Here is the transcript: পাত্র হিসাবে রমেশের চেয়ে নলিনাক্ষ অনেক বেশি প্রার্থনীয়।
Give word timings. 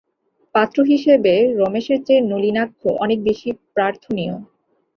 পাত্র 0.55 0.77
হিসাবে 0.83 1.33
রমেশের 1.59 1.99
চেয়ে 2.03 2.27
নলিনাক্ষ 2.31 2.81
অনেক 3.03 3.19
বেশি 3.23 3.49
প্রার্থনীয়। 3.75 4.35